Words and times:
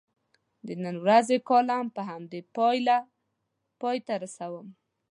د 0.65 0.67
نن 0.83 0.95
ورځې 1.03 1.35
کالم 1.49 1.85
په 1.95 2.01
همدې 2.09 2.39
پایله 2.55 2.97
پای 3.81 3.97
ته 4.05 4.13
رسوم. 4.23 4.67